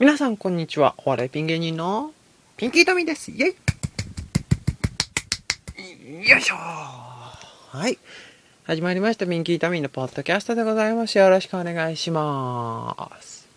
[0.00, 0.94] 皆さん、こんにちは。
[0.98, 2.12] お笑いピン芸人の
[2.56, 3.32] ピンキートミーです。
[3.32, 3.46] イェ
[6.06, 7.98] イよいしょはい。
[8.62, 9.26] 始まりました。
[9.26, 11.18] ピンキートミーのポッドキャストでございます。
[11.18, 13.48] よろしくお願いします。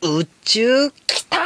[0.00, 1.40] 宇宙来たー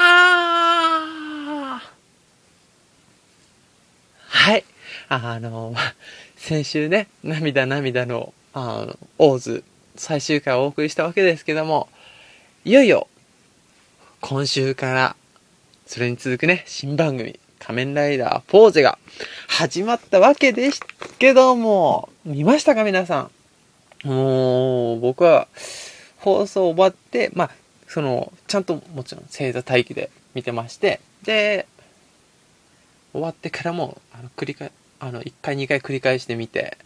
[4.28, 4.64] はい。
[5.08, 5.74] あの、
[6.36, 9.64] 先週ね、涙涙の、あの、オーズ
[9.96, 11.88] 最終回をお送りしたわけですけども、
[12.64, 13.08] いよいよ、
[14.20, 15.16] 今週から、
[15.86, 18.98] それに続くね、新番組、仮面ライダーポーゼが
[19.46, 20.80] 始まったわけです
[21.18, 23.30] けども、見ましたか皆さ
[24.04, 24.08] ん？
[24.08, 25.48] もう、僕は、
[26.18, 27.50] 放送終わって、まあ、
[27.86, 31.66] その、ちゃんともちろん星座待機で見てまして、で、
[33.12, 36.78] 終わってからも、あの、繰り返、あの、1回2回繰り返してみて、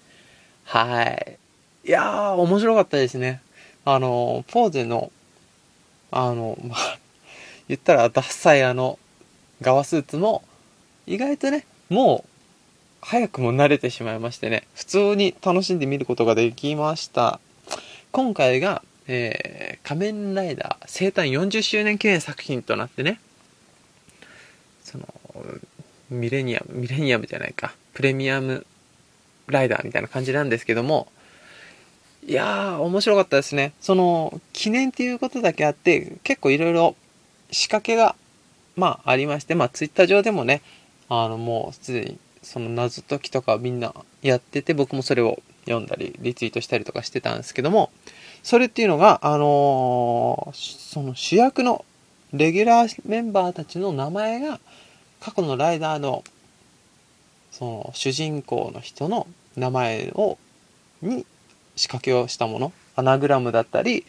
[0.64, 1.38] はい。
[1.84, 3.40] いやー、面白かったですね。
[3.84, 5.10] あの、ポーゼの、
[6.10, 6.98] あの、まあ、
[7.70, 8.98] 言ったらダッサいあの、
[9.60, 10.42] 側スーツも、
[11.06, 12.28] 意外とね、もう、
[13.00, 17.38] 早くも慣れてしまいましてね、普通に楽しんで見ることができました。
[18.10, 23.20] 今回が、えー、仮面ライダー生誕40周年記念作品となってね、
[24.82, 25.06] その、
[26.10, 28.66] ミレニアム、ミレニアムじゃないか、プレミアム
[29.46, 31.06] ライダーみたいな感じなんですけども、
[32.26, 33.74] いやー、面白かったですね。
[33.80, 36.96] その、記念っていうことだけあって、結構いろいろ
[37.52, 38.14] 仕掛けが、
[38.76, 40.62] まあ、ありまして、まあ、ツイッター上でもね、
[41.08, 47.90] あの、もうすでに、その謎解きとかみんなやってて、僕もそれを読んだり、リツイートしたりとかしてたんですけども、
[48.42, 51.84] それっていうのが、あのーその主役の
[52.32, 54.60] レギュラーメンバーたちの名前が、
[55.20, 56.24] 過去のライダーの、
[57.50, 60.38] その主人公の人の名前を、
[61.02, 61.26] に
[61.76, 64.06] 仕掛けをしたもの、アナグラムだったり、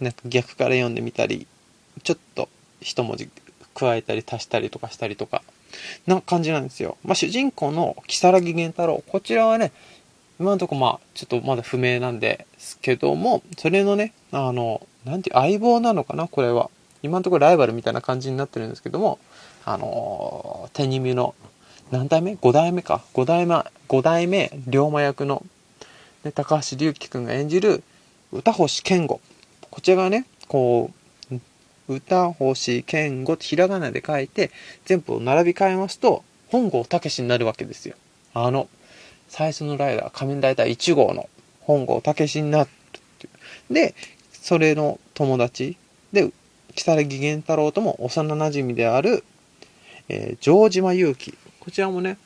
[0.00, 1.46] なんか逆から読んでみたり、
[2.02, 2.48] ちょっと
[2.84, 3.28] 一文字
[3.74, 5.42] 加えたり足したりとかしたりとか、
[6.06, 6.96] な感じなんですよ。
[7.04, 9.72] まあ、主人公の如月源太郎、こちらはね、
[10.38, 16.70] 今のところまあ、ちょっとまだ不明なんですけども、それのね、あの、なんていう、相棒なのかな、これは。
[17.02, 19.18] 今のところライバルみたいな感じになってるんですけども、
[19.64, 21.34] あのー、手に身の、
[21.90, 23.04] 何代目 ?5 代目か。
[23.14, 23.54] 5代目、
[23.88, 25.44] 5代目、龍馬役の、
[26.24, 27.82] ね、高橋隆輝くんが演じる、
[28.32, 29.20] 歌星健吾。
[29.70, 31.03] こちらがね、こう、
[31.88, 34.50] 歌星健吾ってひらがなで書いて、
[34.84, 37.96] 全部を並び替えますと、本郷武になるわけですよ。
[38.32, 38.68] あの、
[39.28, 41.28] 最初のライダー、仮面ライダー1号の
[41.60, 42.70] 本郷武になるっ
[43.18, 43.30] てい
[43.70, 43.74] う。
[43.74, 43.94] で、
[44.32, 45.76] それの友達
[46.12, 46.30] で、
[46.74, 49.24] 如月源太郎とも幼馴染である、
[50.08, 51.34] えー城島祐希。
[51.60, 52.18] こちらもね、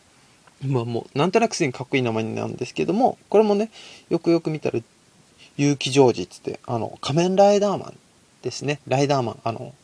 [0.66, 3.70] まあもう、なんとなくすでにかっこいい名前なんですけども、これもね、
[4.08, 4.80] よくよく見たら、
[5.56, 7.94] 結城ジョージっつって、あの、仮面ライダーマン
[8.48, 8.80] ですね。
[8.88, 9.74] ライダーマン、あの、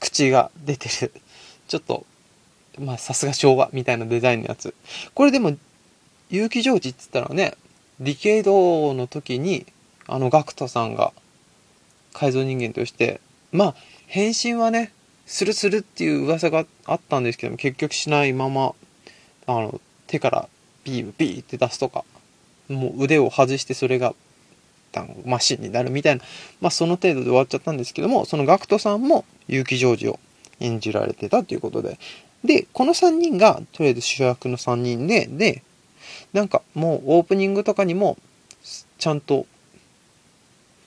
[0.00, 1.12] 口が出てる、
[1.68, 2.06] ちょっと、
[2.78, 4.74] まあさすが昭和みたいなデザインのやつ。
[5.14, 5.56] これでも、
[6.30, 7.54] 結城ジョージっつったらね、
[8.00, 9.66] ディケイドの時に、
[10.06, 11.12] あの、ガクトさんが
[12.12, 13.20] 改造人間として、
[13.52, 13.74] まあ、
[14.06, 14.92] 変身はね、
[15.26, 18.74] するするっていう噂があったんですけども、結局しないまま、
[19.46, 20.48] あの、手から
[20.84, 22.04] ビームビーって出すとか、
[22.68, 24.14] もう腕を外してそれが、
[24.94, 26.22] あのマシンになるみたいな、
[26.60, 30.20] まあその程度で終わっちゃったんですけども、そのガクトさんも結城ジョージを
[30.60, 31.98] 演じられてたということで、
[32.44, 35.62] で、この3人が、とりあえず主役の3人で、で、
[36.32, 38.16] なんかもうオープニングとかにも、
[38.98, 39.46] ちゃんと、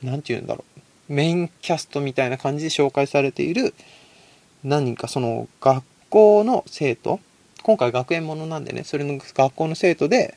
[0.01, 0.63] なんて言うんだろ
[1.09, 3.73] う、メインキャストみたいな感じで紹介されている、
[4.63, 7.19] 何人かその学校の生徒、
[7.63, 10.35] 今回学園ものなんでね、それの学校の生徒で、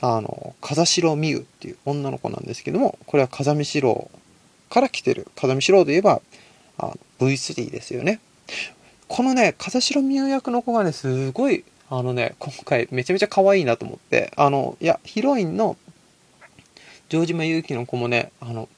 [0.00, 4.10] あの、風代美優っていう女の子なんですけども、これは風見四郎
[4.70, 5.26] から来てる。
[5.36, 6.22] 風見四郎といえば、
[6.78, 8.20] あ V3 ですよね。
[9.08, 15.76] このね、風代美優役の子がね、すごい、あのね、今回めちゃめちゃ可愛いなと思って、あの、いや、ヒロインの
[17.10, 18.68] 城島祐希の子もね、あの、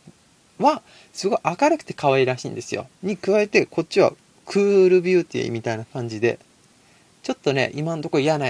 [0.59, 0.83] は、
[1.13, 2.87] すごい明るくて可愛らしいんですよ。
[3.03, 4.13] に加えて、こっちは
[4.47, 6.39] クールビューティーみたいな感じで、
[7.23, 8.47] ちょっとね、今のとこ嫌な、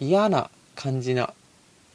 [0.00, 1.32] 嫌な感じな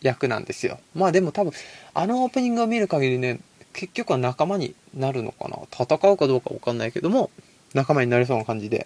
[0.03, 0.79] 役なんですよ。
[0.93, 1.53] まあでも多分、
[1.93, 3.39] あのオープニングを見る限りね、
[3.73, 7.31] 結局は仲間になるのかな戦うかどうかわかんないけども、
[7.73, 8.85] 仲間になりそうな感じで。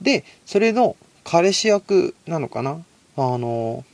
[0.00, 2.82] で、それの彼氏役なのかな
[3.16, 3.84] あの、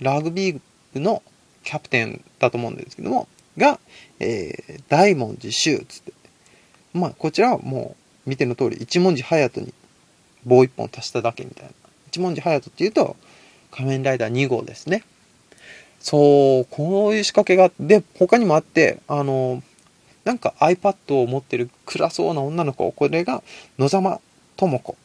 [0.00, 0.60] ラグビー
[0.94, 1.22] 部の
[1.64, 3.28] キャプテンだと思うんですけども、
[3.58, 3.80] が、
[4.20, 6.12] えー、大文字修つって。
[6.92, 9.74] まあ、こちらはもう、見ての通り、一文字隼人に
[10.44, 11.70] 棒一本足しただけみたいな。
[12.08, 13.16] 一文字隼人っていうと、
[13.70, 15.04] 仮面ライダー2号ですね。
[16.06, 19.60] そう、こういう仕掛けが、で、他にもあって、あの、
[20.22, 23.42] なんか iPad を持ってる暗そうな女の子、これが
[23.76, 24.20] 野様
[24.56, 24.96] 智子っ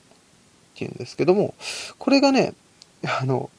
[0.75, 1.55] ていうんですけども、
[1.97, 2.53] これがね、
[3.19, 3.49] あの、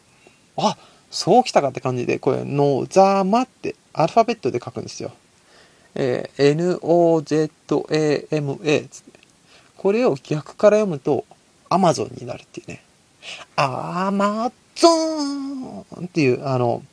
[0.56, 0.76] あ、
[1.10, 5.10] そうきたかって感じで、これ、野様ってアルファベットで書くんですよ。
[5.96, 7.60] えー、N-O-Z-A-M-A
[8.82, 9.18] つって。
[9.78, 11.24] これを逆から読むと、
[11.68, 12.84] アマゾンになるっていうね。
[13.56, 16.84] アマゾンっていう、あの、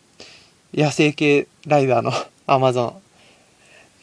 [0.73, 2.11] 野生系ライダーの
[2.47, 3.01] アマゾン。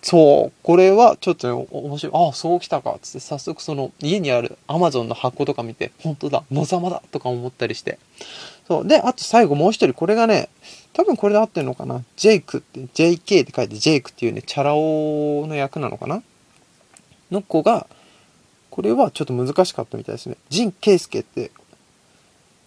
[0.02, 2.12] そう、これはちょっと、ね、面白い。
[2.14, 2.96] ああ、そう来たか。
[3.02, 7.98] つって早速その家にあるアマゾンの箱とか見て、本当だ、野様だとか思ったりして。
[8.68, 8.86] そう。
[8.86, 10.48] で、あと最後もう一人、これがね、
[10.92, 12.04] 多分これで合ってるのかな？
[12.16, 16.22] ジェイクって、JK って書いてジェイクっていうね、チャラ男の役なのかな？
[17.30, 17.86] の子が、
[18.70, 20.36] これはちょっと難しかったみたいですね。
[20.48, 21.50] ジン・ケイスケって、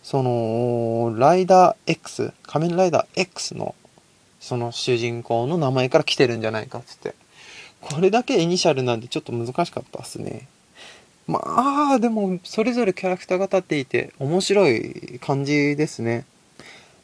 [0.03, 3.75] その、ライダー X、仮面ライダー X の、
[4.39, 7.15] その主人公の名前から来てるんじゃないかっつって。
[7.81, 10.47] これだけイニシャルなんでちょっと難しかったっすね。
[11.27, 11.39] ま
[11.93, 16.25] あ、でも、それぞれキャラクターが立っていて、面白い感じですね。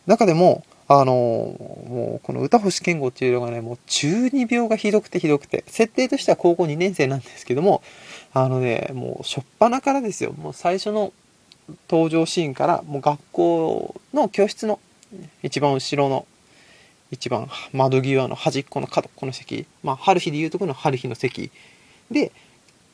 [0.07, 7.83] 中でも、あの、もう、この歌星健吾っていうのがね、もう中二病がひどくてひどくて、設定としては高校2年生なんですけども、
[8.33, 10.33] あのね、もう、しょっぱなからですよ。
[10.33, 11.13] もう最初の
[11.89, 14.79] 登場シーンから、もう学校の教室の
[15.43, 16.25] 一番後ろの、
[17.11, 21.51] 一番窓際の端っこの角っこの席、まあ、春日でいうとこの春日の席。
[22.11, 22.31] で、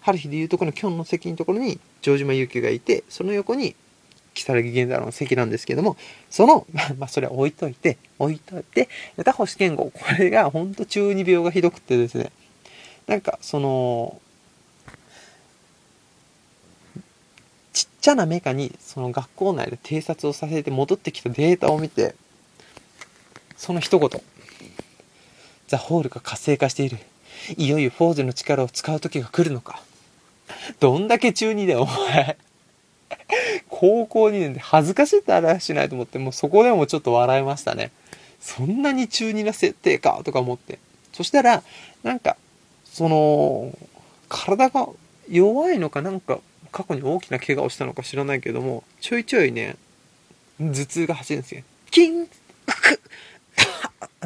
[0.02, 3.76] 春日でいうとこのキョンの席のところに城島祐希がいて、その横に
[4.34, 5.98] 木更木源太郎の席なんですけども、
[6.30, 6.66] その、
[6.98, 12.32] まあ、それは置いといて、置いといて、歌星健吾、これがほんと中二病がひどくてですね、
[13.08, 14.20] なんか、その、
[17.74, 22.16] ちっちゃなメカに、その学校内で偵察をさせて戻ってきたデータを見て、
[23.62, 24.10] その一言、
[25.68, 26.98] ザ・ホールが活性化している。
[27.58, 29.84] いよいよフォーゼの力を使う時が来るのか。
[30.80, 32.38] どんだけ中二だよ、お前。
[33.70, 37.92] 高校2年で恥ずかしいって話しないと思って、もうそこでもちょっと笑いましたね。
[38.40, 40.80] そんなに中2な設定か、とか思って。
[41.14, 41.62] そしたら、
[42.02, 42.38] なんか、
[42.84, 43.78] その、
[44.28, 44.90] 体が
[45.30, 46.40] 弱いのかなんか、
[46.72, 49.76] 過去に大きな怪我をしたのか知らないけども、ちょいちょいね、
[50.60, 51.62] 頭痛が走るんですよ。
[51.92, 52.28] キン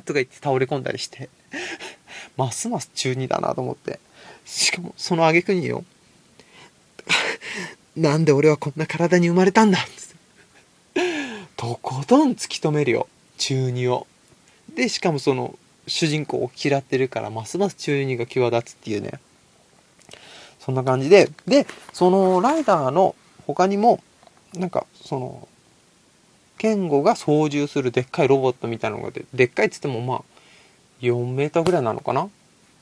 [0.02, 1.30] とか言って倒れ込んだりして、
[2.38, 4.00] ますます中2だなと思って。
[4.46, 5.84] しかも、その挙句によ、
[7.96, 9.80] なんで俺はこんな体に生まれたんだ
[11.56, 13.08] とことん突き止めるよ。
[13.38, 14.08] 中二を。
[14.76, 15.58] で、しかもその、
[15.88, 19.20] 主人公を嫌ってるから、ますます中二が際立つっていうね。
[20.60, 21.30] そんな感じで。
[21.48, 23.16] で、そのライダーの
[23.48, 24.02] 他にも、
[24.54, 25.48] なんか、その、
[26.58, 30.22] 健吾が操縦するでっかいロボットみたいなのがで、でっかいっつってもまあ、
[31.02, 32.30] 4メーターぐらいなのかな？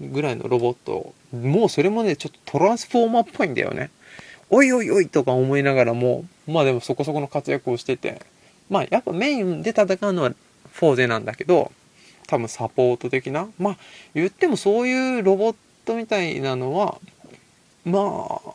[0.02, 1.14] ぐらいのロボット。
[1.32, 3.90] もうそれもね、ちょっとトランスフォーマーっぽいんだよね。
[4.50, 8.22] おいおいおいとか思いながらも、まあでもそこそこの活躍をしてて、
[8.70, 10.34] まあやっぱメインで戦うのは
[10.72, 11.72] フォーゼなんだけど、
[12.28, 13.48] 多分サポート的な。
[13.58, 13.78] まあ
[14.14, 15.56] 言ってもそういうロボッ
[15.86, 17.00] トみたいなのは、
[17.86, 18.54] まあ、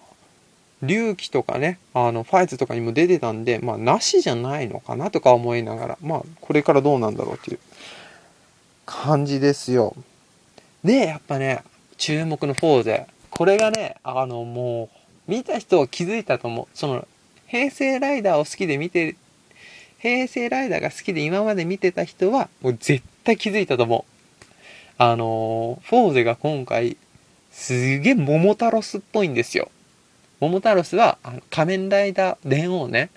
[0.82, 7.58] 隆起とかね、あの、ファイズとかにも出てたんで、まあ、なしじゃないのかなとか思いながら、まあ、これからどうなんだろうっていう
[8.86, 9.94] 感じですよ。
[10.84, 11.64] で、やっぱね、
[11.96, 13.06] 注目のフォーゼ。
[13.30, 14.88] これがね、あの、も
[15.28, 16.66] う、見た人は気づいたと思う。
[16.74, 17.06] その、
[17.46, 19.16] 平成ライダーを好きで見て、
[19.98, 24.18] 平成ライダーが好きで今まで見てた人は、もう絶対気づいたと思う。
[25.00, 26.96] あのフォーゼが今回、
[27.52, 29.70] すげえ桃太郎スっぽいんですよ。
[30.40, 33.10] 桃太郎スは、あの仮面ライダー電王ね。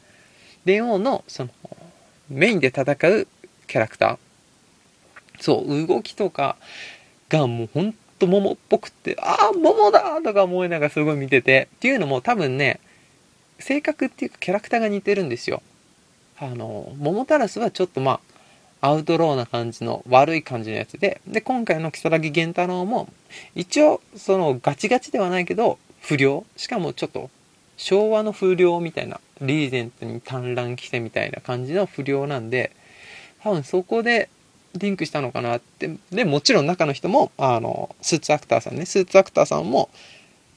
[0.66, 1.50] 電王の、その、
[2.30, 3.28] メインで戦う
[3.68, 4.18] キャラクター。
[5.40, 6.56] そう、動きとか
[7.30, 12.80] がもうほんと桃っぽくって、ああ、桃だとか思いながらすごい見てて、っていうのも多分ね、
[13.60, 15.62] 性格っていうかキャラクターが似てるんですよ。
[16.40, 18.20] あの、桃太郎はちょっとま
[18.82, 23.10] あ、アウトローな感じの悪い感じのやつで、で、今回の如月源太郎も、
[23.56, 26.46] 一応、そのガチガチではないけど、不良？
[26.58, 27.30] しかもちょっと、
[27.78, 32.72] 昭和の不良みたいな、リーゼントに単乱着てみたいな感じの不良なんで、
[33.44, 34.30] 多分そこで
[34.76, 35.90] リンクしたのかなって。
[36.12, 39.90] で、もちろん中の人も、あの、スーツアクターさんね、スーツアクターさんも、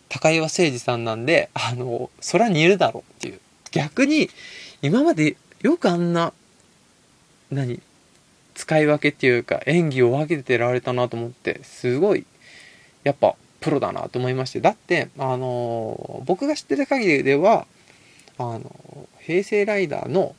[0.08, 3.40] 高岩誠二さんなんで、あの、そりゃ似るだろうっていう。
[3.72, 4.30] 逆に、
[4.82, 6.32] 今までよくあんな、
[7.50, 7.80] 何
[8.54, 12.24] 使い分けっていうか、演技を分けてられたなと思って、すごい、
[13.02, 14.60] やっぱ、プロだなと思いまして。
[14.60, 17.66] だって、あの、僕が知ってる限りでは、
[18.36, 20.36] あの、平成ライダーの、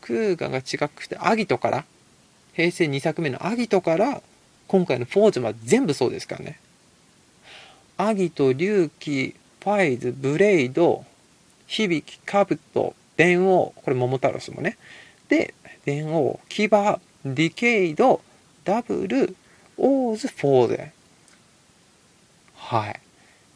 [0.00, 1.84] クウガが違くて、アギトから、
[2.52, 4.22] 平成2作目のアギトから
[4.66, 6.58] 今回のフォーゼまで全部そうですからね。
[7.96, 11.04] アギト、龍騎、ファイズ、ブレイド、
[11.68, 14.78] 響鬼、カブト、電王、これモモタロスもね。
[15.28, 18.20] で、電王、牙、ディケイド、
[18.64, 19.36] ダブル、
[19.76, 20.92] オーズ、フォーゼ。
[22.70, 23.00] はい。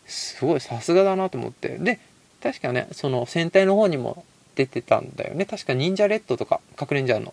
[0.07, 1.79] すごいさすがだなと思って。
[1.79, 2.01] で、
[2.43, 4.25] 確かね、その戦隊の方にも
[4.57, 5.47] 出てたんだよね。
[5.47, 7.33] 確か忍者レッドとか、隠れんじゃんの。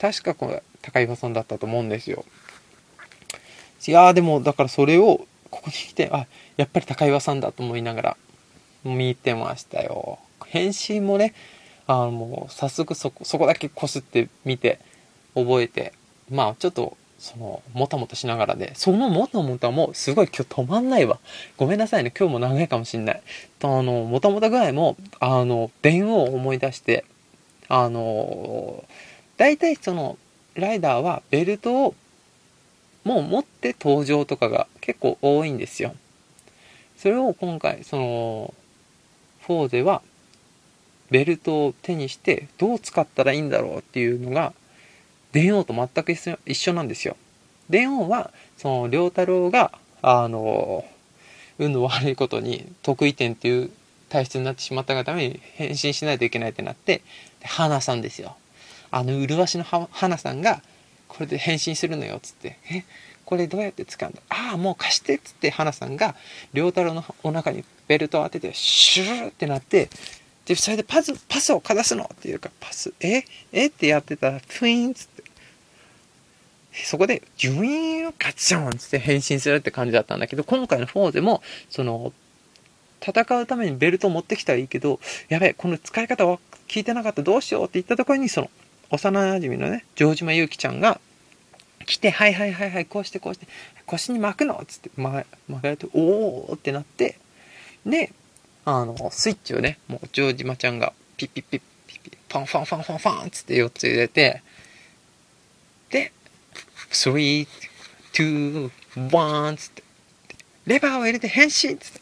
[0.00, 2.24] 確かこれ、高岩さんだったと思うんですよ。
[3.86, 8.16] いやーでも、だからそれを、ここに来て、あ、やっぱり高岩さんだと思いながら、
[8.82, 10.18] 見てましたよ。
[10.46, 11.32] 返信もね、
[11.86, 14.80] あの、もう、早速そこ、そこだけこすって見て、
[15.36, 15.92] 覚えて、
[16.28, 21.18] まあ、ちょっと、その、もたもたしながらで、そのもたもたも、すごい今日止まんないわ。
[21.56, 23.22] ごめんなさいね、今日も長いかもしんない。
[23.62, 27.06] あの、もたもた具合も、あの、電話を思い出して、
[27.68, 28.84] あの、
[29.38, 30.18] 大体その、
[30.54, 31.94] ライダーはベルトを
[33.04, 35.94] もう持って登場とかが結構多いんですよ。
[36.98, 38.54] それを今回、その、
[39.48, 40.02] 4では、
[41.10, 44.52] ベルトを手にしてどう使ったらいいんだろうっていうのが、
[45.34, 47.16] 電王と全く一緒なんですよ。
[47.68, 50.84] 電王は、その、良太郎が、あの、
[51.58, 53.70] 運の悪いことに得意点っていう
[54.08, 57.02] 体質になってしまったがために変身しないといけないってなって、
[57.42, 58.36] 花さんですよ。
[58.92, 60.62] あの、麗しの花さんが、
[61.08, 62.58] これで変身するのよ、つって。
[62.70, 62.84] え？
[63.24, 64.20] これどうやって使うんだ？
[64.28, 66.14] ああ、もう貸してっつって、花さんが、
[66.52, 69.88] 良太郎のお腹にベルトを当てて、シューってなって、
[70.44, 73.24] で、それでパス、パスをかざすのっていうか、パス、え？
[73.52, 73.66] え？
[73.66, 75.13] ってやってたら、プイーンつって。
[76.82, 82.12] そこで、ジュイーンガチョンつって変身するって感じだったんだけど、今回の4でも、その、
[83.00, 86.38] 戦うためにベルトを持ってきたらいいけど、やべえ、この使い方は
[86.68, 88.50] 聞いてなかった、どうしようって言ったところに、その、
[88.90, 91.00] 幼馴染のね、城島ゆうきちゃんが
[91.86, 93.46] 来て、はいはいはいはい、こうしてこうして、
[93.86, 97.18] 腰に巻くのつって、ま、巻かれて、おーってなって、
[97.86, 98.12] で、
[98.64, 104.42] あの、スイッチをね、もう城島ちゃんがピッピッピッピッピッ、ファンファンファンファンファンつって4つ入れて、
[105.90, 106.12] で、
[106.94, 107.46] 3、
[108.12, 109.82] 2、1つって、
[110.66, 112.00] レバーを入れて変身つって、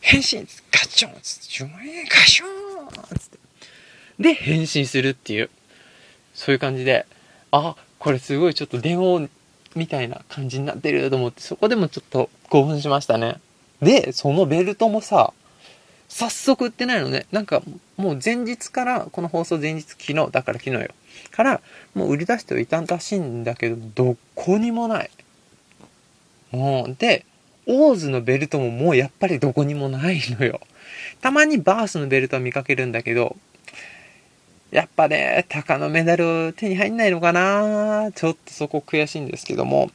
[0.00, 3.38] 変身つって、ガチョンつって、ガションつって、
[4.18, 5.50] で、変身するっていう。
[6.34, 7.06] そういう感じで、
[7.52, 9.28] あ、これすごいちょっと電話
[9.74, 13.40] みたいな感じになってると思って、そこでもちょっと興奮しましたね。
[13.80, 15.32] で、そのベルトもさ、
[16.10, 17.26] 早速売ってないのね。
[17.30, 17.62] なんか、
[17.96, 20.88] もう前日から、この放送前日昨日、だから昨日よ。
[21.30, 21.60] から、
[21.94, 25.10] もう売り出してはいたらしいんだけど、どこにもない。
[26.50, 27.24] もう、で、
[27.66, 30.60] オーズのベルトももうやっぱりどこにもないのよ。
[31.20, 33.36] たまにバースのベルトは見かけるんだけど、
[34.72, 39.90] やっぱね、鷹のメダル手に入んないのかなちょっとそこ悔しいんですけども、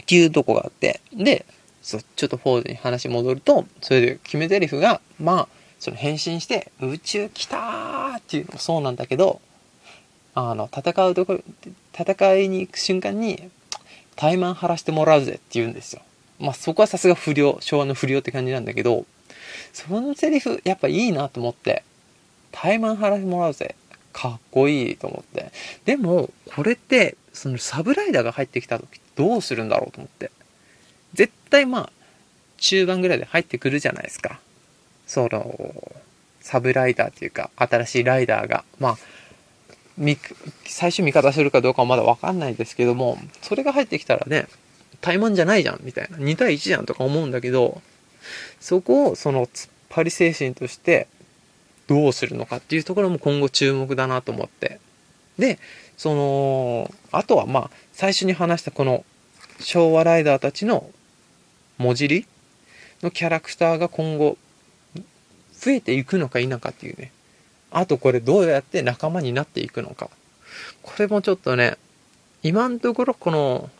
[0.00, 1.46] っていうとこがあって、で、
[1.82, 5.48] そちょっとフォーズに話戻ると、それで決め台詞が、まあ、
[5.80, 9.40] その変身して、宇宙来たーっていうのもそうなんだけど、
[10.34, 11.40] あの、戦うところ、
[11.92, 13.50] 戦いに行く瞬間に、
[14.14, 16.02] 怠慢晴らしてもらうぜって言うんですよ。
[16.38, 19.04] まあそこはさすが不良、昭和の不良って感じなんだけど、
[19.72, 21.82] そのセリフ、やっぱいいなと思って、
[22.52, 23.74] 怠慢晴らしてもらうぜ。
[24.12, 25.52] かっこいいと思って。
[25.84, 30.30] でも、これって、そのサブライダーが入ってきた時どうするんだろうと思って。
[31.14, 31.92] 絶対まあ、
[32.58, 34.40] 中盤ぐらいで入ってくるじゃないですか。
[35.06, 35.92] その、
[36.40, 38.64] サブライダーっていうか、新しいライダーが。
[38.78, 38.98] まあ、
[40.64, 44.46] 最初味方するかどうかはまだわかんないですけども、それが入ってきたらね、
[45.00, 46.16] 怠慢じゃないじゃん、みたいな。
[46.16, 47.82] 2対1じゃんとか思うんだけど、
[48.60, 51.08] そこをその突っ張り精神として
[51.88, 54.80] どうするのかっていうところも今後注目だなと思って。
[55.38, 55.58] で、
[55.96, 59.04] その、あとはまあ、最初に話したこの
[59.60, 60.90] 昭和ライダーたちの
[61.82, 62.26] 文字り
[63.02, 64.38] のキャラクターが今後
[65.52, 67.12] 増えていくのか否かっていうね。
[67.70, 70.10] あとこれどうやって仲間になっていくのか。
[70.82, 71.76] これもちょっとね、
[72.42, 73.70] 今のところこの、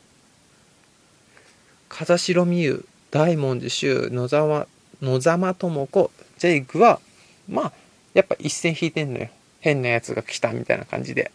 [1.88, 4.66] 風代美優、大文字修、野沢、
[5.02, 7.00] 野沢智子、ジェイクは、
[7.48, 7.72] まあ、
[8.14, 9.28] やっぱ一線引いてんのよ。
[9.60, 11.30] 変なやつが来たみたいな感じで。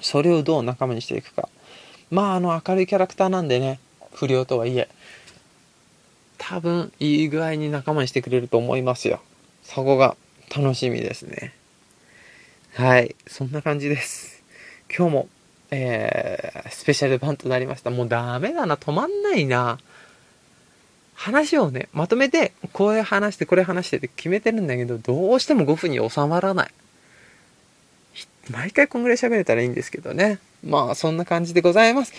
[0.00, 1.48] それをどう仲間にしていくか。
[2.10, 3.80] まあ、あの明るいキャラクターなんでね、
[4.12, 4.88] 不良とはいえ、
[6.38, 9.20] 多分いい具合に仲間にしてくれると思いますよ。
[9.62, 10.16] そこが
[10.54, 11.54] 楽しみですね。
[12.74, 14.42] はい、そんな感じです。
[14.94, 15.28] 今日も、
[15.70, 17.90] えー、スペシャル版となりました。
[17.90, 19.78] もうダメだな、止まんないな。
[21.14, 26.70] 話をね、まとめて、こういう話して、これ話してって決めてるんだけど、どうしても5分に収まらない。
[28.50, 30.38] 毎回こんぐらい喋れたらいいんですけどね。
[30.62, 32.12] まあ、そんな感じでございます。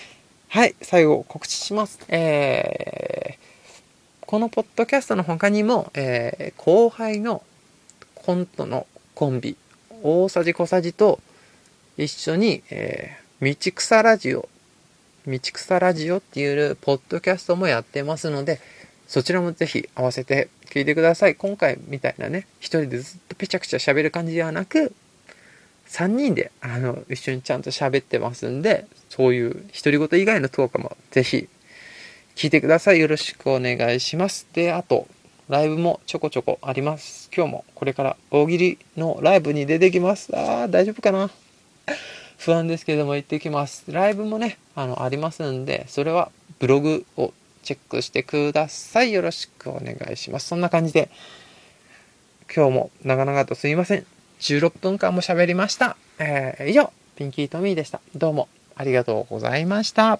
[0.49, 1.99] はい、最後告知します。
[2.09, 3.16] えー、
[4.27, 7.43] このポッドキャストの他にも、えー、後輩の
[8.13, 9.55] コントのコンビ、
[10.03, 11.21] 大さじ小さじと
[11.95, 14.49] 一緒に、えー、道草ラジオ、
[15.25, 18.59] 道草ラジオっていうポッドキャストもやってますので、
[19.07, 21.35] そちらもぜひ合わせて聞いてください。
[21.35, 24.93] 今回みたいなね、一人でずっとぺちゃくちゃ喋る感じではなく、
[25.87, 31.47] 3人であの一緒にちゃんと喋ってますんで、そういう独り言以外のトークもぜひ
[32.37, 32.99] 聞いてください。
[32.99, 34.45] よろしくお願いします。
[34.53, 35.07] で、あと、
[35.49, 37.31] ライブもちょこちょこあります。
[37.35, 40.29] 今日もこれから大喜利のライブに出てきます。
[40.37, 41.31] あー、大丈夫かな？
[42.37, 43.85] 不安ですけども行ってきます。
[43.91, 46.29] ライブもね、あの、ありますんで、それは
[46.59, 49.13] ブログをチェックしてください。
[49.13, 50.49] よろしくお願いします。
[50.49, 51.09] そんな感じで、
[52.55, 54.05] 今日も長々とすいません。
[54.41, 55.97] 16分間も喋りました。
[56.19, 57.99] えー、以上、ピンキートミーでした。
[58.15, 60.19] どうもありがとうございました。